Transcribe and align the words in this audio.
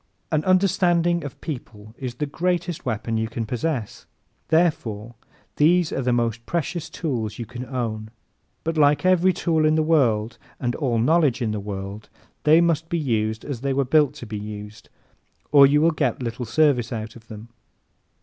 An 0.31 0.43
understanding 0.45 1.23
of 1.23 1.39
people 1.41 1.93
is 1.95 2.15
the 2.15 2.25
greatest 2.25 2.87
weapon 2.87 3.17
you 3.17 3.27
can 3.27 3.45
possess. 3.45 4.07
Therefore 4.47 5.13
these 5.57 5.93
are 5.93 6.01
the 6.01 6.11
most 6.11 6.43
precious 6.47 6.89
tools 6.89 7.37
you 7.37 7.45
can 7.45 7.65
own. 7.67 8.09
But 8.63 8.77
like 8.79 9.05
every 9.05 9.31
tool 9.31 9.63
in 9.63 9.75
the 9.75 9.83
world 9.83 10.39
and 10.59 10.73
all 10.73 10.97
knowledge 10.97 11.39
in 11.39 11.51
the 11.51 11.59
world, 11.59 12.09
they 12.45 12.61
must 12.61 12.89
be 12.89 12.97
used 12.97 13.45
as 13.45 13.61
they 13.61 13.73
were 13.73 13.85
built 13.85 14.15
to 14.15 14.25
be 14.25 14.39
used 14.39 14.89
or 15.51 15.67
you 15.67 15.81
will 15.81 15.91
get 15.91 16.19
little 16.23 16.45
service 16.45 16.91
out 16.91 17.15
of 17.15 17.27
them. 17.27 17.49